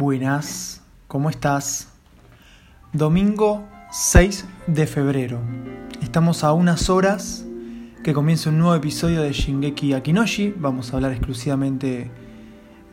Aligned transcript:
Buenas, 0.00 0.80
¿cómo 1.08 1.28
estás? 1.28 1.88
Domingo 2.92 3.66
6 3.90 4.44
de 4.68 4.86
febrero. 4.86 5.40
Estamos 6.00 6.44
a 6.44 6.52
unas 6.52 6.88
horas 6.88 7.44
que 8.04 8.14
comienza 8.14 8.50
un 8.50 8.58
nuevo 8.58 8.76
episodio 8.76 9.22
de 9.22 9.32
Shingeki 9.32 9.94
Akinoshi. 9.94 10.54
Vamos 10.56 10.92
a 10.92 10.96
hablar 10.98 11.10
exclusivamente 11.10 12.12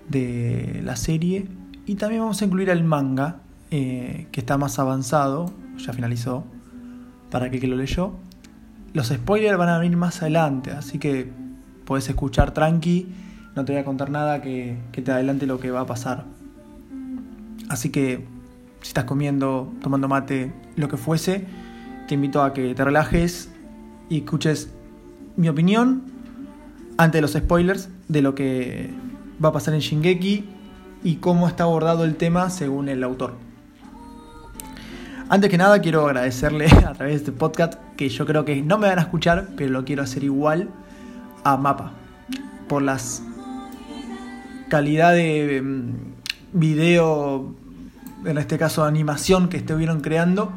de 0.10 0.82
la 0.84 0.96
serie 0.96 1.48
y 1.86 1.94
también 1.94 2.24
vamos 2.24 2.42
a 2.42 2.46
incluir 2.46 2.72
el 2.72 2.84
manga 2.84 3.42
eh, 3.70 4.26
que 4.32 4.40
está 4.40 4.58
más 4.58 4.80
avanzado, 4.80 5.54
ya 5.78 5.94
finalizó, 5.94 6.44
para 7.30 7.46
aquel 7.46 7.60
que 7.60 7.68
lo 7.68 7.76
leyó. 7.76 8.14
Los 8.94 9.10
spoilers 9.10 9.60
van 9.60 9.70
a 9.70 9.78
venir 9.78 9.96
más 9.96 10.24
adelante, 10.24 10.72
así 10.72 10.98
que 10.98 11.32
puedes 11.86 12.10
escuchar 12.10 12.52
tranqui, 12.52 13.14
no 13.56 13.64
te 13.64 13.74
voy 13.74 13.82
a 13.84 13.86
contar 13.86 14.10
nada 14.10 14.42
que, 14.42 14.80
que 14.92 15.04
te 15.04 15.12
adelante 15.12 15.46
lo 15.46 15.60
que 15.60 15.70
va 15.70 15.82
a 15.82 15.86
pasar. 15.86 16.35
Así 17.70 17.90
que 17.90 18.26
si 18.82 18.90
estás 18.90 19.06
comiendo, 19.06 19.72
tomando 19.82 20.08
mate, 20.08 20.54
lo 20.76 20.88
que 20.88 20.98
fuese, 20.98 21.46
te 22.08 22.14
invito 22.14 22.44
a 22.44 22.54
que 22.54 22.76
te 22.76 22.84
relajes 22.84 23.50
y 24.10 24.20
escuches 24.20 24.70
mi 25.38 25.50
opinión 25.50 26.04
ante 26.98 27.22
los 27.22 27.34
spoilers 27.34 27.90
de 28.08 28.22
lo 28.22 28.36
que 28.36 28.92
va 29.44 29.50
a 29.50 29.52
pasar 29.52 29.74
en 29.74 29.80
Shingeki 29.80 30.46
y 31.04 31.16
cómo 31.16 31.48
está 31.48 31.64
abordado 31.64 32.04
el 32.04 32.16
tema 32.16 32.50
según 32.50 32.90
el 32.90 33.04
autor. 33.04 33.34
Antes 35.28 35.50
que 35.50 35.58
nada 35.58 35.80
quiero 35.80 36.06
agradecerle 36.06 36.66
a 36.88 36.94
través 36.94 37.14
de 37.14 37.16
este 37.16 37.32
podcast 37.32 37.74
que 37.98 38.10
yo 38.10 38.26
creo 38.26 38.46
que 38.46 38.62
no 38.62 38.78
me 38.78 38.88
van 38.88 39.00
a 39.00 39.04
escuchar, 39.04 39.50
pero 39.58 39.72
lo 39.72 39.84
quiero 39.84 40.04
hacer 40.04 40.24
igual 40.24 40.70
a 41.44 41.58
Mapa 41.58 41.94
por 42.68 42.82
las 42.82 43.24
calidad 44.70 45.14
de 45.14 45.62
mm, 45.64 46.15
video, 46.56 47.54
en 48.26 48.38
este 48.38 48.58
caso 48.58 48.86
animación 48.86 49.50
que 49.50 49.58
estuvieron 49.58 50.00
creando, 50.00 50.52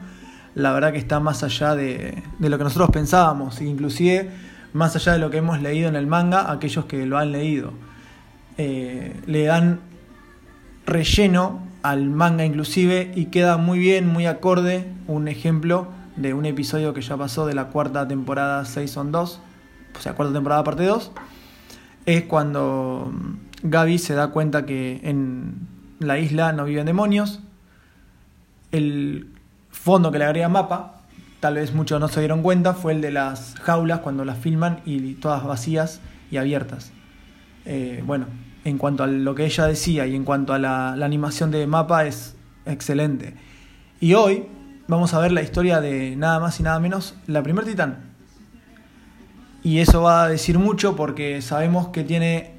la 0.54 0.72
verdad 0.72 0.92
que 0.92 0.98
está 0.98 1.20
más 1.20 1.42
allá 1.42 1.74
de, 1.74 2.22
lo 2.38 2.56
que 2.56 2.64
nosotros 2.64 2.90
pensábamos, 2.90 3.60
inclusive 3.60 4.30
más 4.72 4.94
allá 4.96 5.12
de 5.12 5.18
lo 5.18 5.30
que 5.30 5.38
hemos 5.38 5.60
leído 5.60 5.88
en 5.88 5.96
el 5.96 6.06
manga, 6.06 6.50
aquellos 6.50 6.84
que 6.86 7.04
lo 7.04 7.18
han 7.18 7.32
leído. 7.32 7.72
Eh, 8.58 9.20
le 9.26 9.44
dan 9.44 9.80
relleno 10.86 11.60
al 11.82 12.08
manga 12.08 12.44
inclusive 12.44 13.12
y 13.14 13.26
queda 13.26 13.56
muy 13.56 13.78
bien, 13.78 14.06
muy 14.06 14.26
acorde, 14.26 14.86
un 15.06 15.28
ejemplo 15.28 15.88
de 16.16 16.34
un 16.34 16.46
episodio 16.46 16.94
que 16.94 17.00
ya 17.00 17.16
pasó 17.16 17.46
de 17.46 17.54
la 17.54 17.66
cuarta 17.66 18.06
temporada 18.06 18.64
6 18.64 18.96
on 18.96 19.12
2, 19.12 19.40
o 19.96 20.00
sea, 20.00 20.14
cuarta 20.14 20.32
temporada 20.32 20.64
parte 20.64 20.84
2, 20.84 21.12
es 22.06 22.22
cuando 22.24 23.12
Gaby 23.62 23.98
se 23.98 24.14
da 24.14 24.28
cuenta 24.28 24.64
que 24.64 25.00
en 25.02 25.77
la 25.98 26.18
isla 26.18 26.52
no 26.52 26.64
viven 26.64 26.86
demonios, 26.86 27.40
el 28.72 29.28
fondo 29.70 30.10
que 30.12 30.18
le 30.18 30.24
agrega 30.24 30.48
mapa, 30.48 31.02
tal 31.40 31.54
vez 31.54 31.74
muchos 31.74 32.00
no 32.00 32.08
se 32.08 32.20
dieron 32.20 32.42
cuenta, 32.42 32.74
fue 32.74 32.92
el 32.92 33.00
de 33.00 33.10
las 33.10 33.54
jaulas 33.60 34.00
cuando 34.00 34.24
las 34.24 34.38
filman 34.38 34.80
y 34.84 35.14
todas 35.14 35.44
vacías 35.44 36.00
y 36.30 36.36
abiertas. 36.36 36.92
Eh, 37.64 38.02
bueno, 38.06 38.26
en 38.64 38.78
cuanto 38.78 39.02
a 39.02 39.06
lo 39.06 39.34
que 39.34 39.44
ella 39.44 39.66
decía 39.66 40.06
y 40.06 40.14
en 40.14 40.24
cuanto 40.24 40.52
a 40.52 40.58
la, 40.58 40.94
la, 40.96 41.06
animación 41.06 41.50
de 41.50 41.66
mapa 41.66 42.06
es 42.06 42.36
excelente. 42.66 43.34
Y 44.00 44.14
hoy 44.14 44.46
vamos 44.86 45.14
a 45.14 45.20
ver 45.20 45.32
la 45.32 45.42
historia 45.42 45.80
de 45.80 46.16
nada 46.16 46.40
más 46.40 46.60
y 46.60 46.62
nada 46.62 46.78
menos 46.80 47.14
la 47.26 47.42
primer 47.42 47.64
titán. 47.64 48.08
Y 49.62 49.80
eso 49.80 50.02
va 50.02 50.24
a 50.24 50.28
decir 50.28 50.58
mucho 50.58 50.96
porque 50.96 51.42
sabemos 51.42 51.88
que 51.88 52.04
tiene 52.04 52.57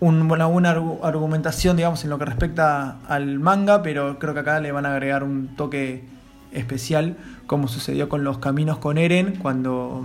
una 0.00 0.46
buena 0.46 0.70
argumentación, 1.02 1.76
digamos, 1.76 2.02
en 2.04 2.10
lo 2.10 2.18
que 2.18 2.24
respecta 2.24 2.98
al 3.06 3.38
manga, 3.38 3.82
pero 3.82 4.18
creo 4.18 4.32
que 4.32 4.40
acá 4.40 4.58
le 4.60 4.72
van 4.72 4.86
a 4.86 4.92
agregar 4.92 5.22
un 5.22 5.48
toque 5.56 6.04
especial, 6.52 7.16
como 7.46 7.68
sucedió 7.68 8.08
con 8.08 8.24
los 8.24 8.38
caminos 8.38 8.78
con 8.78 8.96
Eren, 8.96 9.36
cuando 9.36 10.04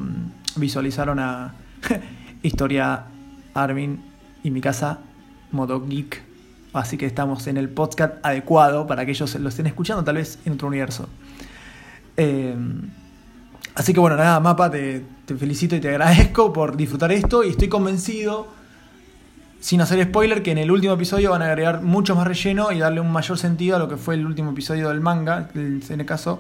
visualizaron 0.58 1.20
a 1.20 1.56
Historia 2.44 3.06
Armin 3.54 4.04
y 4.44 4.52
mi 4.52 4.62
casa 4.62 5.00
Modo 5.52 5.86
Geek. 5.86 6.24
Así 6.74 6.98
que 6.98 7.06
estamos 7.06 7.48
en 7.48 7.56
el 7.56 7.70
podcast 7.70 8.16
adecuado 8.22 8.86
para 8.86 9.06
que 9.06 9.12
ellos 9.12 9.34
lo 9.36 9.48
estén 9.48 9.66
escuchando, 9.66 10.04
tal 10.04 10.16
vez 10.16 10.40
en 10.46 10.54
otro 10.54 10.68
universo. 10.68 11.08
Eh, 12.18 12.54
así 13.76 13.94
que 13.94 14.02
bueno, 14.02 14.18
nada, 14.18 14.42
Mapa, 14.42 14.70
te, 14.70 15.06
te 15.26 15.36
felicito 15.36 15.78
y 15.78 15.80
te 15.80 15.88
agradezco 15.88 16.52
por 16.52 16.76
disfrutar 16.76 17.14
esto 17.14 17.46
y 17.46 17.52
estoy 17.52 17.70
convencido 17.70 18.65
sin 19.66 19.82
hacer 19.82 20.04
spoiler, 20.04 20.44
que 20.44 20.52
en 20.52 20.60
el 20.60 20.70
último 20.70 20.94
episodio 20.94 21.32
van 21.32 21.42
a 21.42 21.46
agregar 21.46 21.82
mucho 21.82 22.16
más 22.16 22.28
relleno 22.28 22.72
y 22.72 22.78
darle 22.78 23.02
un 23.02 23.12
mayor 23.12 23.40
sentido 23.40 23.76
a 23.76 23.80
lo 23.80 23.90
que 23.90 23.98
fue 23.98 24.14
el 24.14 24.24
último 24.24 24.52
episodio 24.52 24.90
del 24.90 25.02
manga, 25.02 25.50
en 25.56 25.82
el 25.90 26.06
caso 26.06 26.40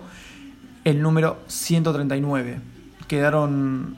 el 0.84 1.02
número 1.02 1.40
139. 1.48 2.60
Quedaron 3.08 3.98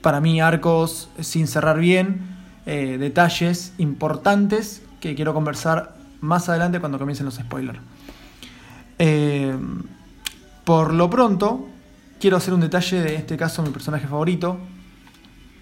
para 0.00 0.20
mí 0.20 0.40
arcos 0.40 1.10
sin 1.18 1.48
cerrar 1.48 1.80
bien, 1.80 2.20
eh, 2.64 2.98
detalles 3.00 3.74
importantes 3.78 4.82
que 5.00 5.16
quiero 5.16 5.34
conversar 5.34 5.96
más 6.20 6.48
adelante 6.48 6.78
cuando 6.78 7.00
comiencen 7.00 7.26
los 7.26 7.34
spoilers. 7.34 7.80
Eh, 9.00 9.56
por 10.62 10.94
lo 10.94 11.10
pronto, 11.10 11.68
quiero 12.20 12.36
hacer 12.36 12.54
un 12.54 12.60
detalle 12.60 13.00
de 13.00 13.16
este 13.16 13.36
caso, 13.36 13.60
mi 13.64 13.70
personaje 13.70 14.06
favorito, 14.06 14.58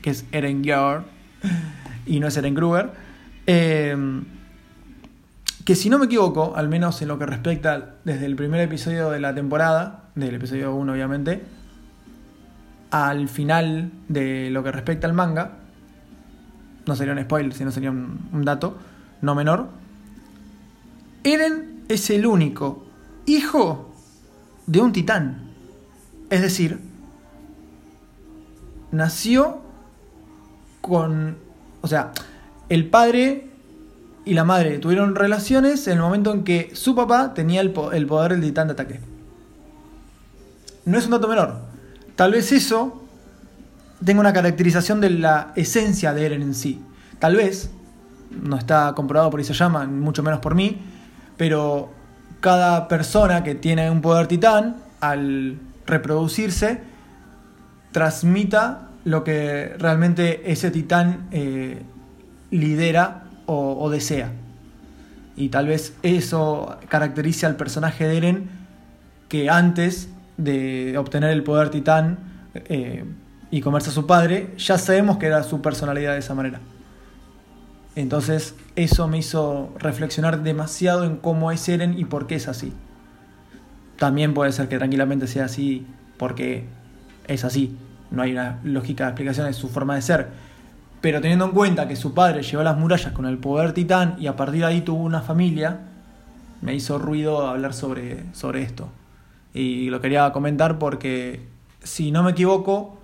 que 0.03 0.10
es 0.10 0.27
Eren 0.33 0.62
Gear 0.62 1.05
y 2.10 2.19
no 2.19 2.26
es 2.26 2.37
Eren 2.37 2.54
Kruger. 2.54 2.91
Eh, 3.47 3.97
que 5.65 5.76
si 5.76 5.88
no 5.88 5.98
me 5.98 6.06
equivoco, 6.06 6.54
al 6.56 6.69
menos 6.69 7.00
en 7.03 7.09
lo 7.09 7.19
que 7.19 7.26
respecta 7.26 7.94
desde 8.04 8.26
el 8.26 8.34
primer 8.34 8.60
episodio 8.60 9.10
de 9.10 9.21
la 9.21 9.32
temporada, 9.32 10.10
del 10.16 10.34
episodio 10.34 10.75
1 10.75 10.93
obviamente, 10.93 11.43
al 12.91 13.28
final 13.28 13.93
de 14.09 14.50
lo 14.50 14.65
que 14.65 14.72
respecta 14.72 15.06
al 15.06 15.12
manga, 15.12 15.53
no 16.87 16.97
sería 16.97 17.12
un 17.12 17.22
spoiler, 17.22 17.54
sino 17.54 17.71
sería 17.71 17.93
un, 17.93 18.28
un 18.32 18.44
dato 18.44 18.77
no 19.22 19.37
menor, 19.37 19.69
Eren 21.22 21.84
es 21.88 22.10
el 22.10 22.27
único 22.27 22.84
hijo 23.27 23.92
de 24.66 24.81
un 24.81 24.92
titán. 24.92 25.50
Es 26.31 26.42
decir, 26.42 26.81
nació 28.91 29.60
con 30.81 31.50
o 31.80 31.88
sea, 31.88 32.12
el 32.68 32.88
padre 32.88 33.48
y 34.24 34.34
la 34.34 34.44
madre 34.44 34.78
tuvieron 34.78 35.14
relaciones 35.14 35.86
en 35.86 35.94
el 35.94 36.00
momento 36.00 36.32
en 36.32 36.44
que 36.44 36.70
su 36.74 36.94
papá 36.94 37.34
tenía 37.34 37.60
el, 37.60 37.72
poder 37.72 38.32
del 38.32 38.42
titán 38.42 38.68
de 38.68 38.74
ataque. 38.74 39.00
No 40.84 40.98
es 40.98 41.04
un 41.04 41.10
dato 41.12 41.28
menor. 41.28 41.58
Tal 42.16 42.32
vez 42.32 42.52
eso 42.52 43.02
tenga 44.04 44.20
una 44.20 44.32
caracterización 44.32 45.00
de 45.00 45.10
la 45.10 45.52
esencia 45.56 46.12
de 46.12 46.26
Eren 46.26 46.42
en 46.42 46.54
sí. 46.54 46.80
Tal 47.18 47.36
vez, 47.36 47.70
no 48.30 48.56
está 48.56 48.92
comprobado 48.94 49.30
por 49.30 49.42
llama, 49.42 49.86
mucho 49.86 50.22
menos 50.22 50.41
por 50.41 50.54
mí, 50.54 50.78
pero 51.36 51.91
cada 52.41 52.88
persona 52.88 53.42
que 53.42 53.54
tiene 53.54 53.91
un 53.91 54.00
poder 54.00 54.26
titán, 54.26 54.76
al 55.00 55.58
reproducirse, 55.86 56.82
transmita 57.92 58.90
lo 59.05 59.25
que 59.25 59.75
realmente 59.78 60.50
ese 60.50 60.71
titán 60.71 61.28
eh, 61.31 61.83
lidera 62.50 63.25
o, 63.47 63.91
desea. 63.91 64.31
Y 65.37 65.49
tal 65.49 65.66
vez 65.66 65.94
eso 66.05 66.78
caracterice 66.88 67.47
al 67.47 67.56
personaje 67.56 68.06
de 68.06 68.16
Eren 68.16 68.50
que 69.28 69.50
antes 69.50 70.09
de 70.37 70.97
obtener 70.97 71.31
el 71.31 71.43
poder 71.43 71.71
titán 71.71 72.19
eh, 72.55 73.05
y 73.50 73.60
comerse 73.60 73.91
a 73.91 73.93
su 73.93 74.06
padre, 74.06 74.55
ya 74.56 74.78
sabemos 74.78 75.16
que 75.16 75.27
era 75.27 75.43
su 75.43 75.60
personalidad 75.62 76.12
de 76.12 76.21
esa 76.21 76.34
manera. 76.34 76.60
Entonces 77.97 78.55
eso 78.77 79.09
me 79.09 79.19
hizo 79.19 79.75
reflexionar 79.78 80.45
demasiado 80.45 81.04
en 81.04 81.16
cómo 81.16 81.51
es 81.51 81.69
Eren 81.69 81.98
y 81.98 82.04
por 82.04 82.28
qué 82.28 82.36
es 82.36 82.47
así. 82.47 82.72
También 83.98 84.33
puede 84.33 84.53
ser 84.53 84.69
que 84.69 84.78
tranquilamente 84.78 85.27
sea 85.27 85.47
así 85.47 85.86
porque 86.19 86.66
es 87.27 87.45
así, 87.45 87.77
no 88.10 88.22
hay 88.22 88.33
una 88.33 88.59
lógica 88.65 89.04
de 89.04 89.10
explicación 89.10 89.47
de 89.47 89.53
su 89.53 89.68
forma 89.68 89.95
de 89.95 90.03
ser. 90.03 90.28
Pero 91.01 91.21
teniendo 91.21 91.47
en 91.47 91.53
cuenta 91.53 91.89
que 91.89 91.97
su 91.97 92.12
padre 92.12 92.42
llegó 92.42 92.60
a 92.60 92.65
las 92.65 92.77
murallas 92.77 93.12
con 93.12 93.27
el 93.27 93.39
poder 93.39 93.72
titán 93.72 94.16
y 94.18 94.27
a 94.27 94.36
partir 94.36 94.60
de 94.60 94.66
ahí 94.66 94.80
tuvo 94.83 95.03
una 95.03 95.22
familia, 95.22 95.80
me 96.60 96.74
hizo 96.74 96.98
ruido 96.98 97.47
hablar 97.47 97.72
sobre, 97.72 98.24
sobre 98.34 98.62
esto. 98.62 98.89
Y 99.54 99.89
lo 99.91 100.01
quería 100.01 100.30
comentar 100.33 100.78
porque, 100.78 101.48
si 101.83 102.10
no 102.10 102.22
me 102.22 102.33
equivoco, 102.33 102.98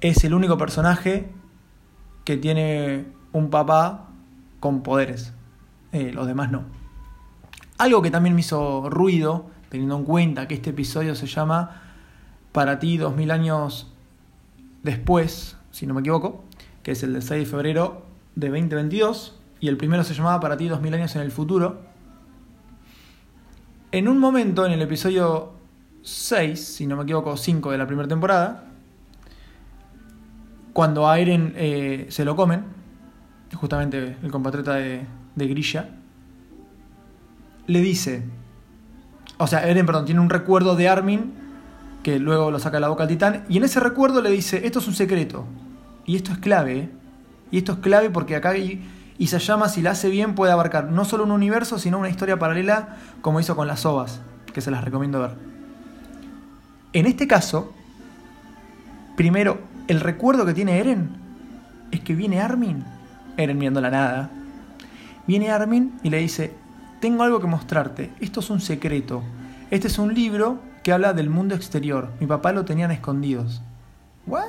es 0.00 0.24
el 0.24 0.34
único 0.34 0.58
personaje 0.58 1.30
que 2.24 2.36
tiene 2.36 3.06
un 3.32 3.50
papá 3.50 4.08
con 4.60 4.82
poderes. 4.82 5.32
Eh, 5.92 6.12
los 6.12 6.26
demás 6.26 6.50
no. 6.50 6.64
Algo 7.78 8.02
que 8.02 8.10
también 8.10 8.34
me 8.34 8.40
hizo 8.40 8.88
ruido, 8.90 9.46
teniendo 9.70 9.96
en 9.96 10.04
cuenta 10.04 10.46
que 10.46 10.54
este 10.54 10.70
episodio 10.70 11.14
se 11.14 11.26
llama 11.26 11.82
para 12.52 12.78
ti 12.78 12.98
dos 12.98 13.16
mil 13.16 13.30
años 13.30 13.92
después, 14.82 15.56
si 15.70 15.86
no 15.86 15.94
me 15.94 16.00
equivoco, 16.00 16.44
que 16.82 16.92
es 16.92 17.02
el 17.02 17.14
de 17.14 17.22
6 17.22 17.44
de 17.44 17.46
febrero 17.46 18.06
de 18.34 18.48
2022, 18.48 19.38
y 19.60 19.68
el 19.68 19.76
primero 19.76 20.04
se 20.04 20.14
llamaba 20.14 20.40
Para 20.40 20.56
ti 20.56 20.68
2000 20.68 20.94
años 20.94 21.16
en 21.16 21.22
el 21.22 21.30
futuro. 21.30 21.80
En 23.92 24.08
un 24.08 24.18
momento, 24.18 24.66
en 24.66 24.72
el 24.72 24.82
episodio 24.82 25.52
6, 26.02 26.58
si 26.58 26.86
no 26.86 26.96
me 26.96 27.04
equivoco, 27.04 27.36
5 27.36 27.70
de 27.70 27.78
la 27.78 27.86
primera 27.86 28.08
temporada, 28.08 28.64
cuando 30.72 31.08
a 31.08 31.18
Eren 31.18 31.52
eh, 31.56 32.06
se 32.08 32.24
lo 32.24 32.34
comen, 32.34 32.64
justamente 33.54 34.16
el 34.22 34.30
compatriota 34.30 34.74
de, 34.74 35.06
de 35.36 35.86
le 37.66 37.80
dice, 37.80 38.24
o 39.38 39.46
sea, 39.46 39.68
Eren, 39.68 39.86
perdón, 39.86 40.06
tiene 40.06 40.20
un 40.20 40.30
recuerdo 40.30 40.74
de 40.74 40.88
Armin 40.88 41.41
que 42.02 42.18
luego 42.18 42.50
lo 42.50 42.58
saca 42.58 42.80
la 42.80 42.88
boca 42.88 43.04
al 43.04 43.08
titán, 43.08 43.44
y 43.48 43.56
en 43.56 43.64
ese 43.64 43.80
recuerdo 43.80 44.22
le 44.22 44.30
dice, 44.30 44.66
esto 44.66 44.80
es 44.80 44.88
un 44.88 44.94
secreto, 44.94 45.44
y 46.04 46.16
esto 46.16 46.32
es 46.32 46.38
clave, 46.38 46.90
y 47.50 47.58
esto 47.58 47.72
es 47.72 47.78
clave 47.78 48.10
porque 48.10 48.36
acá 48.36 48.54
Isayama, 49.18 49.68
si 49.68 49.82
la 49.82 49.92
hace 49.92 50.08
bien, 50.08 50.34
puede 50.34 50.52
abarcar 50.52 50.90
no 50.90 51.04
solo 51.04 51.24
un 51.24 51.30
universo, 51.30 51.78
sino 51.78 51.98
una 51.98 52.08
historia 52.08 52.38
paralela, 52.38 52.96
como 53.20 53.38
hizo 53.40 53.54
con 53.54 53.68
las 53.68 53.86
ovas, 53.86 54.20
que 54.52 54.60
se 54.60 54.70
las 54.70 54.84
recomiendo 54.84 55.20
ver. 55.20 55.36
En 56.92 57.06
este 57.06 57.28
caso, 57.28 57.72
primero, 59.16 59.60
el 59.86 60.00
recuerdo 60.00 60.44
que 60.44 60.54
tiene 60.54 60.78
Eren 60.78 61.10
es 61.90 62.00
que 62.00 62.14
viene 62.14 62.40
Armin, 62.40 62.84
Eren 63.36 63.58
viendo 63.58 63.80
la 63.80 63.90
nada, 63.90 64.30
viene 65.26 65.50
Armin 65.50 65.92
y 66.02 66.10
le 66.10 66.18
dice, 66.18 66.54
tengo 67.00 67.22
algo 67.22 67.40
que 67.40 67.46
mostrarte, 67.46 68.10
esto 68.20 68.40
es 68.40 68.50
un 68.50 68.60
secreto, 68.60 69.22
este 69.70 69.86
es 69.86 69.98
un 69.98 70.14
libro 70.14 70.71
que 70.82 70.92
habla 70.92 71.12
del 71.12 71.30
mundo 71.30 71.54
exterior, 71.54 72.10
mi 72.20 72.26
papá 72.26 72.52
lo 72.52 72.64
tenían 72.64 72.90
escondidos. 72.90 73.62
¿What? 74.26 74.44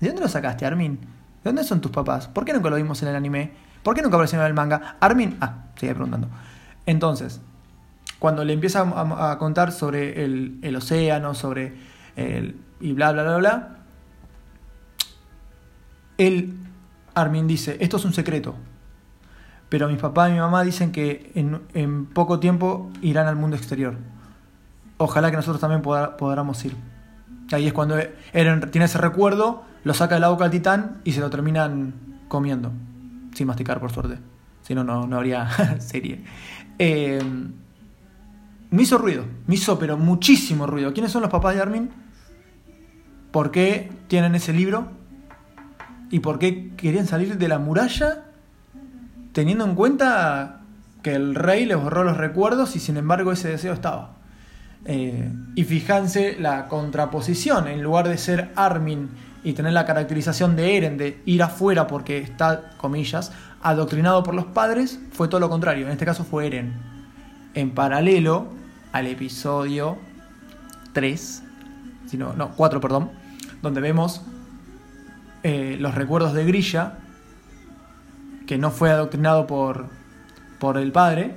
¿De 0.00 0.08
dónde 0.08 0.22
lo 0.22 0.28
sacaste, 0.28 0.66
Armin? 0.66 0.96
¿De 0.96 1.50
dónde 1.50 1.64
son 1.64 1.80
tus 1.80 1.90
papás? 1.90 2.28
¿Por 2.28 2.44
qué 2.44 2.52
nunca 2.52 2.70
lo 2.70 2.76
vimos 2.76 3.02
en 3.02 3.08
el 3.08 3.16
anime? 3.16 3.52
¿Por 3.82 3.94
qué 3.94 4.02
nunca 4.02 4.16
apareció 4.16 4.40
en 4.40 4.46
el 4.46 4.54
manga? 4.54 4.96
Armin, 5.00 5.36
ah, 5.40 5.66
sigue 5.76 5.94
preguntando. 5.94 6.28
Entonces, 6.86 7.40
cuando 8.18 8.44
le 8.44 8.54
empieza 8.54 8.80
a, 8.80 9.38
contar 9.38 9.72
sobre 9.72 10.24
el, 10.24 10.58
el, 10.62 10.76
océano, 10.76 11.34
sobre 11.34 11.74
el... 12.16 12.56
y 12.80 12.92
bla, 12.92 13.12
bla, 13.12 13.22
bla, 13.22 13.36
bla, 13.36 13.76
él, 16.16 16.54
Armin 17.14 17.46
dice, 17.46 17.76
esto 17.80 17.96
es 17.98 18.04
un 18.04 18.14
secreto, 18.14 18.54
pero 19.68 19.88
mis 19.88 19.98
papás 19.98 20.30
y 20.30 20.32
mi 20.32 20.38
mamá 20.38 20.62
dicen 20.62 20.92
que 20.92 21.32
en, 21.34 21.60
en 21.74 22.06
poco 22.06 22.40
tiempo 22.40 22.90
irán 23.02 23.26
al 23.26 23.36
mundo 23.36 23.56
exterior. 23.56 23.96
Ojalá 25.04 25.30
que 25.30 25.36
nosotros 25.36 25.60
también 25.60 25.82
podamos 25.82 26.64
ir. 26.64 26.74
Ahí 27.52 27.66
es 27.66 27.74
cuando 27.74 27.96
tiene 28.70 28.86
ese 28.86 28.96
recuerdo, 28.96 29.62
lo 29.84 29.92
saca 29.92 30.14
de 30.14 30.22
la 30.22 30.30
boca 30.30 30.46
al 30.46 30.50
titán 30.50 31.02
y 31.04 31.12
se 31.12 31.20
lo 31.20 31.28
terminan 31.28 31.92
comiendo. 32.26 32.72
Sin 33.34 33.46
masticar, 33.46 33.80
por 33.80 33.92
suerte. 33.92 34.18
Si 34.62 34.74
no, 34.74 34.82
no, 34.82 35.14
habría 35.14 35.46
serie. 35.78 36.24
Eh, 36.78 37.22
me 38.70 38.82
hizo 38.82 38.96
ruido, 38.96 39.26
me 39.46 39.56
hizo 39.56 39.78
pero 39.78 39.98
muchísimo 39.98 40.66
ruido. 40.66 40.94
¿Quiénes 40.94 41.12
son 41.12 41.20
los 41.20 41.30
papás 41.30 41.54
de 41.54 41.60
Armin? 41.60 41.90
¿Por 43.30 43.50
qué 43.50 43.92
tienen 44.08 44.34
ese 44.34 44.54
libro? 44.54 44.88
¿Y 46.10 46.20
por 46.20 46.38
qué 46.38 46.72
querían 46.78 47.06
salir 47.06 47.36
de 47.36 47.48
la 47.48 47.58
muralla 47.58 48.24
teniendo 49.34 49.66
en 49.66 49.74
cuenta 49.74 50.62
que 51.02 51.14
el 51.14 51.34
rey 51.34 51.66
les 51.66 51.76
borró 51.76 52.04
los 52.04 52.16
recuerdos 52.16 52.74
y 52.74 52.80
sin 52.80 52.96
embargo 52.96 53.32
ese 53.32 53.48
deseo 53.48 53.74
estaba? 53.74 54.23
Eh, 54.86 55.32
y 55.54 55.64
fíjense 55.64 56.36
la 56.38 56.68
contraposición, 56.68 57.68
en 57.68 57.82
lugar 57.82 58.08
de 58.08 58.18
ser 58.18 58.50
Armin 58.54 59.08
y 59.42 59.52
tener 59.52 59.72
la 59.72 59.86
caracterización 59.86 60.56
de 60.56 60.76
Eren 60.76 60.98
de 60.98 61.22
ir 61.24 61.42
afuera 61.42 61.86
porque 61.86 62.18
está, 62.18 62.70
comillas, 62.76 63.32
adoctrinado 63.62 64.22
por 64.22 64.34
los 64.34 64.46
padres, 64.46 65.00
fue 65.12 65.28
todo 65.28 65.40
lo 65.40 65.48
contrario, 65.48 65.86
en 65.86 65.92
este 65.92 66.04
caso 66.04 66.24
fue 66.24 66.46
Eren. 66.46 66.74
En 67.54 67.70
paralelo 67.70 68.48
al 68.92 69.06
episodio 69.06 69.98
3, 70.92 71.42
sino, 72.06 72.32
no, 72.34 72.52
4, 72.52 72.80
perdón, 72.80 73.10
donde 73.62 73.80
vemos 73.80 74.22
eh, 75.42 75.76
los 75.78 75.94
recuerdos 75.94 76.32
de 76.32 76.44
Grilla, 76.44 76.98
que 78.46 78.58
no 78.58 78.70
fue 78.70 78.90
adoctrinado 78.90 79.46
por, 79.46 79.86
por 80.58 80.78
el 80.78 80.92
padre, 80.92 81.34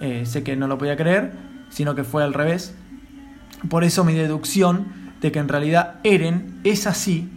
eh, 0.00 0.26
sé 0.26 0.42
que 0.42 0.56
no 0.56 0.66
lo 0.68 0.78
podía 0.78 0.96
creer, 0.96 1.32
sino 1.70 1.94
que 1.94 2.04
fue 2.04 2.22
al 2.22 2.34
revés, 2.34 2.74
por 3.68 3.84
eso 3.84 4.04
mi 4.04 4.14
deducción 4.14 4.86
de 5.20 5.32
que 5.32 5.38
en 5.38 5.48
realidad 5.48 5.96
Eren 6.04 6.60
es 6.64 6.86
así 6.86 7.28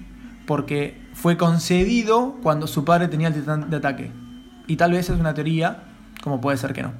porque 0.45 1.01
fue 1.13 1.38
concedido 1.38 2.38
cuando 2.44 2.68
su 2.68 2.85
padre 2.85 3.07
tenía 3.07 3.27
el 3.27 3.33
titán 3.33 3.69
de 3.69 3.77
ataque. 3.77 4.12
Y 4.68 4.75
tal 4.75 4.91
vez 4.91 5.09
es 5.09 5.19
una 5.19 5.33
teoría, 5.33 5.83
como 6.23 6.41
puede 6.41 6.57
ser 6.57 6.73
que 6.73 6.83
no. 6.83 6.94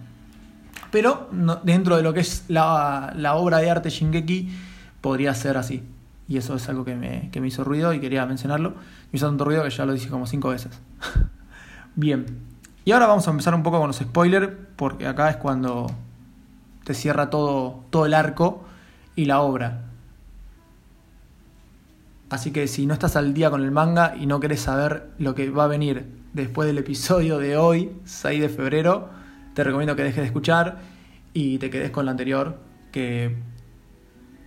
Pero 0.92 1.30
dentro 1.64 1.98
de 1.98 2.04
lo 2.04 2.14
que 2.14 2.20
es 2.22 2.46
la, 2.48 3.14
obra 3.36 3.60
de 3.60 3.70
arte 3.70 3.90
Shingeki, 3.90 4.50
podría 5.00 5.34
ser 5.34 5.58
así. 5.58 5.84
Y 6.28 6.38
eso 6.38 6.56
es 6.56 6.68
algo 6.70 6.86
que 6.86 6.96
me, 6.96 7.30
que 7.32 7.42
me 7.42 7.48
hizo 7.48 7.64
ruido 7.64 7.94
y 7.94 8.00
quería 8.00 8.26
mencionarlo. 8.26 8.72
Me 9.12 9.18
hizo 9.18 9.28
tanto 9.28 9.46
ruido 9.46 9.64
que 9.64 9.70
ya 9.70 9.86
lo 9.86 9.94
dije 9.94 10.10
como 10.10 10.28
cinco 10.28 10.50
veces. 10.50 10.80
Bien. 11.96 12.26
Y 12.84 12.92
ahora 12.92 13.08
vamos 13.08 13.28
a 13.28 13.32
empezar 13.32 13.54
un 13.54 13.64
poco 13.64 13.80
con 13.80 13.88
los 13.88 13.98
spoilers, 13.98 14.50
porque 14.76 15.08
acá 15.08 15.30
es 15.30 15.38
cuando 15.38 15.88
te 16.84 16.94
cierra 16.94 17.30
todo, 17.30 17.86
todo 17.90 18.06
el 18.06 18.14
arco 18.14 18.66
y 19.22 19.26
la 19.26 19.42
obra. 19.42 19.84
Así 22.32 22.52
que 22.52 22.68
si 22.68 22.88
no 22.88 22.94
estás 22.94 23.16
al 23.16 23.34
día 23.34 23.52
con 23.52 23.62
el 23.62 23.72
manga 23.72 24.16
y 24.20 24.26
no 24.26 24.40
querés 24.40 24.62
saber 24.62 25.10
lo 25.20 25.36
que 25.36 25.50
va 25.52 25.66
a 25.66 25.68
venir 25.68 26.08
después 26.34 26.66
del 26.66 26.80
episodio 26.80 27.38
de 27.38 27.56
hoy, 27.56 27.92
6 28.06 28.42
de 28.42 28.50
febrero, 28.50 29.10
te 29.54 29.64
recomiendo 29.64 29.96
que 29.96 30.04
dejes 30.04 30.22
de 30.22 30.26
escuchar 30.26 30.80
y 31.34 31.60
te 31.60 31.70
quedes 31.70 31.92
con 31.92 32.06
la 32.06 32.12
anterior, 32.12 32.58
que 32.92 33.36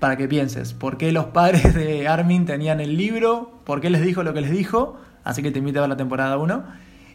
para 0.01 0.17
que 0.17 0.27
pienses 0.27 0.75
por 0.75 0.97
qué 0.97 1.13
los 1.13 1.27
padres 1.27 1.73
de 1.75 2.09
Armin 2.09 2.47
tenían 2.47 2.81
el 2.81 2.97
libro, 2.97 3.61
por 3.65 3.81
qué 3.81 3.91
les 3.91 4.03
dijo 4.03 4.25
lo 4.25 4.35
que 4.35 4.41
les 4.41 4.51
dijo, 4.51 4.99
así 5.23 5.43
que 5.43 5.53
te 5.53 5.61
invito 5.61 5.79
a 5.79 5.83
ver 5.83 5.91
la 5.91 5.97
temporada 5.97 6.37
1. 6.37 6.65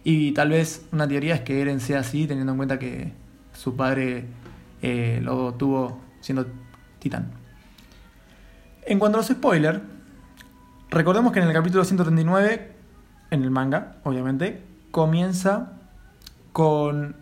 Y 0.05 0.31
tal 0.31 0.49
vez 0.49 0.87
una 0.93 1.07
teoría 1.09 1.35
es 1.35 1.41
que 1.41 1.61
Eren 1.61 1.81
sea 1.81 1.99
así, 1.99 2.25
teniendo 2.25 2.53
en 2.53 2.57
cuenta 2.57 2.79
que 2.79 3.11
su 3.51 3.75
padre 3.75 4.27
eh, 4.81 5.19
lo 5.21 5.55
tuvo 5.55 5.99
siendo 6.21 6.45
titán. 6.99 7.38
En 8.89 8.97
cuanto 8.97 9.19
a 9.19 9.21
los 9.21 9.27
spoilers, 9.27 9.81
recordemos 10.89 11.31
que 11.31 11.39
en 11.39 11.47
el 11.47 11.53
capítulo 11.53 11.85
139, 11.85 12.75
en 13.29 13.43
el 13.43 13.51
manga, 13.51 13.97
obviamente, 14.03 14.65
comienza 14.89 15.73
con 16.53 17.15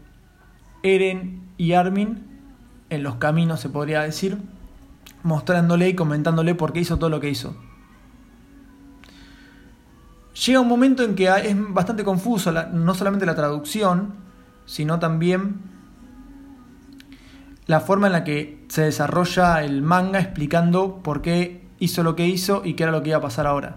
Eren 0.81 1.41
y 1.57 1.73
Armin 1.73 2.23
en 2.89 3.03
los 3.03 3.15
caminos, 3.15 3.59
se 3.59 3.67
podría 3.67 4.01
decir, 4.03 4.37
mostrándole 5.23 5.89
y 5.89 5.93
comentándole 5.93 6.55
por 6.55 6.71
qué 6.71 6.79
hizo 6.79 6.99
todo 6.99 7.09
lo 7.09 7.19
que 7.19 7.31
hizo. 7.31 7.57
Llega 10.45 10.61
un 10.61 10.69
momento 10.69 11.03
en 11.03 11.15
que 11.15 11.27
es 11.27 11.73
bastante 11.73 12.05
confuso, 12.05 12.53
no 12.53 12.93
solamente 12.95 13.25
la 13.25 13.35
traducción, 13.35 14.13
sino 14.65 14.99
también 14.99 15.59
la 17.67 17.81
forma 17.81 18.07
en 18.07 18.13
la 18.13 18.23
que 18.23 18.65
se 18.69 18.83
desarrolla 18.83 19.63
el 19.63 19.81
manga 19.81 20.19
explicando 20.19 21.01
por 21.03 21.21
qué 21.21 21.67
hizo 21.79 22.01
lo 22.01 22.15
que 22.15 22.25
hizo 22.25 22.63
y 22.65 22.73
qué 22.73 22.83
era 22.83 22.91
lo 22.91 23.03
que 23.03 23.09
iba 23.09 23.17
a 23.17 23.21
pasar 23.21 23.45
ahora. 23.45 23.75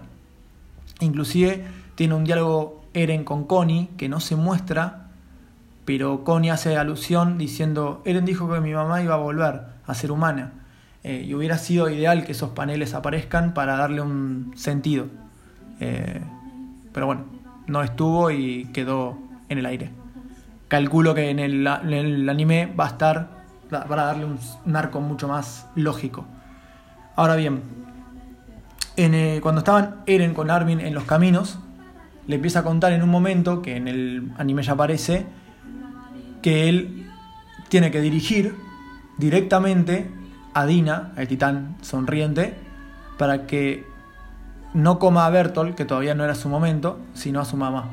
Inclusive 1.01 1.65
tiene 1.95 2.15
un 2.15 2.23
diálogo 2.23 2.81
Eren 2.93 3.23
con 3.25 3.43
Connie 3.45 3.89
que 3.97 4.07
no 4.07 4.19
se 4.19 4.35
muestra, 4.35 5.09
pero 5.83 6.23
Connie 6.23 6.51
hace 6.51 6.77
alusión 6.77 7.37
diciendo, 7.37 8.01
Eren 8.05 8.25
dijo 8.25 8.51
que 8.51 8.61
mi 8.61 8.73
mamá 8.73 9.01
iba 9.01 9.15
a 9.15 9.17
volver 9.17 9.61
a 9.85 9.93
ser 9.93 10.11
humana. 10.11 10.53
Eh, 11.03 11.25
y 11.27 11.33
hubiera 11.33 11.57
sido 11.57 11.89
ideal 11.89 12.25
que 12.25 12.33
esos 12.33 12.51
paneles 12.51 12.93
aparezcan 12.93 13.53
para 13.53 13.75
darle 13.75 14.01
un 14.01 14.53
sentido. 14.55 15.07
Eh, 15.79 16.21
pero 16.93 17.07
bueno, 17.07 17.25
no 17.67 17.81
estuvo 17.81 18.29
y 18.29 18.65
quedó 18.65 19.17
en 19.49 19.57
el 19.57 19.65
aire. 19.65 19.89
Calculo 20.67 21.15
que 21.15 21.29
en 21.29 21.39
el, 21.39 21.67
en 21.67 21.93
el 21.93 22.29
anime 22.29 22.67
va 22.67 22.85
a 22.85 22.89
estar 22.89 23.40
para 23.71 24.03
darle 24.03 24.25
un, 24.25 24.75
arco 24.75 24.99
mucho 24.99 25.27
más 25.27 25.67
lógico. 25.75 26.25
Ahora 27.15 27.35
bien, 27.35 27.61
eh, 28.97 29.39
cuando 29.41 29.59
estaban 29.59 30.01
Eren 30.05 30.33
con 30.33 30.51
Armin 30.51 30.81
en 30.81 30.93
los 30.93 31.05
caminos, 31.05 31.59
le 32.27 32.35
empieza 32.35 32.59
a 32.59 32.63
contar 32.63 32.91
en 32.91 33.01
un 33.01 33.09
momento, 33.09 33.61
que 33.61 33.77
en 33.77 33.87
el 33.87 34.31
anime 34.37 34.63
ya 34.63 34.73
aparece, 34.73 35.25
que 36.41 36.69
él 36.69 37.09
tiene 37.69 37.91
que 37.91 38.01
dirigir 38.01 38.55
directamente 39.17 40.11
a 40.53 40.65
Dina, 40.65 41.13
el 41.15 41.27
titán 41.27 41.77
sonriente, 41.81 42.55
para 43.17 43.47
que 43.47 43.85
no 44.73 44.99
coma 44.99 45.25
a 45.25 45.29
Bertolt, 45.29 45.75
que 45.75 45.85
todavía 45.85 46.13
no 46.13 46.23
era 46.23 46.35
su 46.35 46.49
momento, 46.49 46.99
sino 47.13 47.39
a 47.39 47.45
su 47.45 47.55
mamá. 47.55 47.89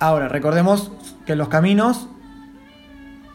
Ahora, 0.00 0.28
recordemos 0.28 0.92
que 1.26 1.34
los 1.34 1.48
caminos 1.48 2.08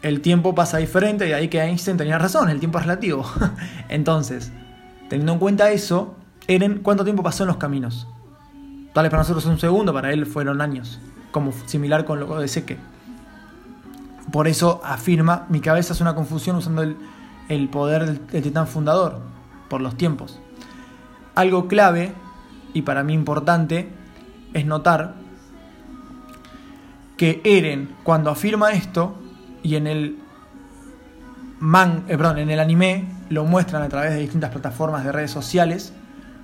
el 0.04 0.20
tiempo 0.20 0.54
pasa 0.54 0.78
diferente 0.78 1.28
y 1.28 1.32
ahí 1.32 1.48
que 1.48 1.62
Einstein 1.62 1.98
tenía 1.98 2.20
razón, 2.20 2.50
el 2.50 2.60
tiempo 2.60 2.78
es 2.78 2.84
relativo. 2.84 3.26
Entonces, 3.90 4.52
teniendo 5.10 5.34
en 5.34 5.40
cuenta 5.40 5.72
eso, 5.72 6.16
Eren, 6.48 6.80
¿cuánto 6.84 7.06
tiempo 7.06 7.24
pasó 7.24 7.44
en 7.44 7.48
los 7.48 7.58
caminos? 7.58 8.06
Tal 8.94 9.04
vez 9.04 9.10
para 9.10 9.24
nosotros 9.24 9.46
un 9.46 9.60
segundo, 9.60 9.94
para 9.94 10.12
él 10.12 10.26
fueron 10.26 10.62
años. 10.62 11.00
como 11.32 11.52
similar 11.66 12.06
con 12.06 12.20
lo 12.20 12.38
de 12.38 12.48
Seque. 12.48 12.78
Por 14.32 14.48
eso 14.48 14.82
afirma, 14.84 15.46
mi 15.50 15.62
cabeza 15.62 15.94
es 15.94 16.02
una 16.02 16.16
confusión 16.16 16.58
usando 16.58 16.84
el, 16.84 17.70
poder 17.70 18.06
del, 18.06 18.28
del 18.28 18.44
titán 18.44 18.68
fundador, 18.68 19.22
por 19.70 19.80
los 19.82 19.96
tiempos. 19.96 20.40
Algo 21.34 21.68
clave, 21.68 22.14
y 22.74 22.82
para 22.82 23.04
mí 23.04 23.14
importante, 23.14 23.90
es 24.54 24.66
notar 24.66 25.16
que 27.16 27.42
Eren, 27.46 27.96
cuando 28.04 28.30
afirma 28.30 28.74
esto, 28.74 29.16
y 29.64 29.76
en 29.76 29.88
el 29.88 30.18
man, 31.60 32.04
eh, 32.10 32.18
perdón, 32.18 32.40
en 32.40 32.50
el 32.50 32.60
anime 32.60 33.06
lo 33.30 33.46
muestran 33.46 33.82
a 33.82 33.90
través 33.90 34.12
de 34.12 34.20
distintas 34.20 34.52
plataformas 34.52 35.06
de 35.06 35.12
redes 35.14 35.32
sociales, 35.32 35.94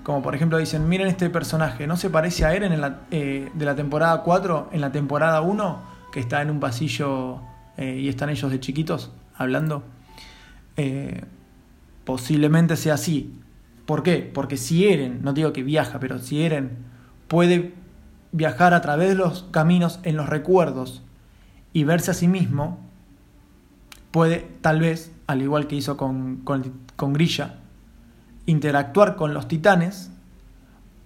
como 0.03 0.21
por 0.21 0.33
ejemplo 0.33 0.57
dicen, 0.57 0.87
miren 0.87 1.07
este 1.07 1.29
personaje, 1.29 1.85
¿no 1.85 1.97
se 1.97 2.09
parece 2.09 2.45
a 2.45 2.53
Eren 2.53 2.73
eh, 3.11 3.51
de 3.53 3.65
la 3.65 3.75
temporada 3.75 4.23
4 4.23 4.69
en 4.71 4.81
la 4.81 4.91
temporada 4.91 5.41
1? 5.41 5.99
Que 6.11 6.21
está 6.21 6.41
en 6.41 6.49
un 6.49 6.59
pasillo 6.59 7.41
eh, 7.77 7.99
y 8.01 8.07
están 8.07 8.29
ellos 8.29 8.49
de 8.49 8.59
chiquitos 8.59 9.11
hablando. 9.35 9.83
posiblemente 12.05 12.77
sea 12.77 12.93
así. 12.93 13.37
¿Por 13.85 14.01
qué? 14.03 14.31
Porque 14.33 14.55
si 14.55 14.87
Eren, 14.87 15.19
no 15.21 15.33
digo 15.33 15.51
que 15.51 15.63
viaja, 15.63 15.99
pero 15.99 16.17
si 16.19 16.43
Eren 16.43 16.77
puede 17.27 17.73
viajar 18.31 18.73
a 18.73 18.81
través 18.81 19.09
de 19.09 19.15
los 19.15 19.43
caminos 19.51 19.99
en 20.03 20.15
los 20.15 20.29
recuerdos 20.29 21.03
y 21.73 21.83
verse 21.83 22.11
a 22.11 22.13
sí 22.13 22.27
mismo, 22.27 22.88
puede 24.11 24.47
tal 24.61 24.79
vez, 24.79 25.11
al 25.27 25.41
igual 25.41 25.67
que 25.67 25.75
hizo 25.75 25.97
con, 25.97 26.37
con, 26.37 27.13
Grilla, 27.13 27.55
interactuar 28.45 29.15
con 29.15 29.33
los 29.33 29.47
titanes 29.47 30.11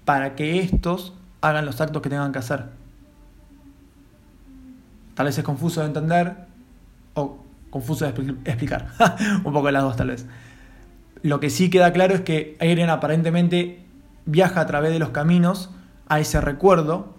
para 0.05 0.35
que 0.35 0.59
estos 0.59 1.13
hagan 1.41 1.65
los 1.65 1.81
actos 1.81 2.01
que 2.01 2.09
tengan 2.09 2.31
que 2.31 2.39
hacer. 2.39 2.65
Tal 5.15 5.25
vez 5.25 5.37
es 5.37 5.43
confuso 5.43 5.81
de 5.81 5.87
entender 5.87 6.35
o 7.13 7.43
confuso 7.69 8.05
de 8.05 8.35
explicar. 8.45 8.87
Un 9.43 9.53
poco 9.53 9.69
las 9.71 9.83
dos 9.83 9.95
tal 9.95 10.07
vez. 10.07 10.25
Lo 11.21 11.39
que 11.39 11.49
sí 11.49 11.69
queda 11.69 11.93
claro 11.93 12.15
es 12.15 12.21
que 12.21 12.57
Eren 12.59 12.89
aparentemente 12.89 13.85
viaja 14.25 14.61
a 14.61 14.65
través 14.65 14.91
de 14.91 14.99
los 14.99 15.09
caminos 15.09 15.69
a 16.07 16.19
ese 16.19 16.41
recuerdo 16.41 17.13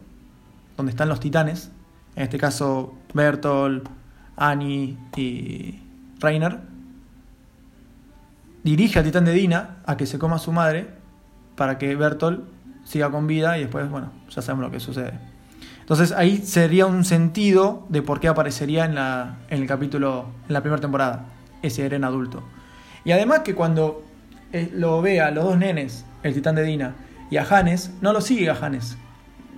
donde 0.76 0.90
están 0.90 1.08
los 1.08 1.20
titanes, 1.20 1.70
en 2.16 2.24
este 2.24 2.38
caso 2.38 2.94
Bertolt, 3.12 3.88
Annie 4.36 4.96
y 5.16 5.80
Reiner, 6.20 6.60
dirige 8.62 8.98
al 8.98 9.04
titán 9.04 9.24
de 9.24 9.32
Dina 9.32 9.76
a 9.86 9.96
que 9.96 10.06
se 10.06 10.18
coma 10.18 10.36
a 10.36 10.38
su 10.38 10.52
madre 10.52 10.88
para 11.56 11.78
que 11.78 11.94
Bertolt 11.94 12.44
siga 12.84 13.10
con 13.10 13.26
vida 13.26 13.56
y 13.58 13.62
después, 13.62 13.88
bueno, 13.88 14.10
ya 14.30 14.42
sabemos 14.42 14.66
lo 14.66 14.70
que 14.70 14.80
sucede. 14.80 15.12
Entonces 15.80 16.12
ahí 16.12 16.38
sería 16.38 16.86
un 16.86 17.04
sentido 17.04 17.86
de 17.90 18.02
por 18.02 18.20
qué 18.20 18.28
aparecería 18.28 18.86
en, 18.86 18.94
la, 18.94 19.36
en 19.50 19.60
el 19.60 19.68
capítulo, 19.68 20.26
en 20.48 20.54
la 20.54 20.62
primera 20.62 20.80
temporada, 20.80 21.26
ese 21.62 21.84
Eren 21.84 22.04
adulto. 22.04 22.42
Y 23.04 23.12
además 23.12 23.40
que 23.40 23.54
cuando 23.54 24.02
eh, 24.52 24.70
lo 24.72 25.02
vea 25.02 25.30
los 25.30 25.44
dos 25.44 25.58
nenes, 25.58 26.06
el 26.22 26.32
titán 26.32 26.54
de 26.54 26.62
Dina, 26.62 26.94
y 27.30 27.36
a 27.36 27.42
Hannes, 27.42 27.92
no 28.00 28.12
lo 28.12 28.20
sigue 28.20 28.48
a 28.48 28.54
Hannes, 28.54 28.96